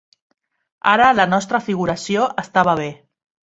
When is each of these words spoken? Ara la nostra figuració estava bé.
Ara 0.91 1.09
la 1.19 1.27
nostra 1.35 1.61
figuració 1.67 2.27
estava 2.47 2.77
bé. 2.83 2.91